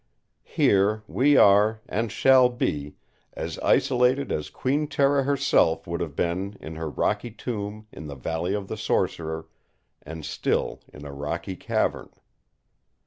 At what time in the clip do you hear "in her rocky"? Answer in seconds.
6.59-7.29